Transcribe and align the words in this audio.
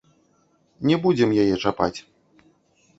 Не 0.91 0.95
будзем 1.05 1.37
яе 1.45 1.47
чапаць. 1.67 1.95